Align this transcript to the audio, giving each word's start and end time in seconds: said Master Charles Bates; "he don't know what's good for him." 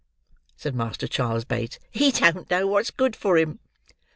said 0.55 0.73
Master 0.73 1.07
Charles 1.07 1.45
Bates; 1.45 1.77
"he 1.91 2.11
don't 2.11 2.49
know 2.49 2.65
what's 2.65 2.89
good 2.89 3.15
for 3.15 3.37
him." 3.37 3.59